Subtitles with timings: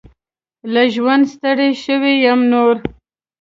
[0.73, 2.75] له ژونده ستړي شوي يم نور.